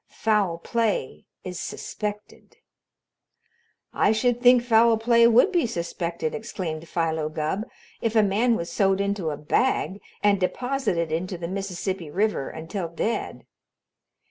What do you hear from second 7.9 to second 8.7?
"if a man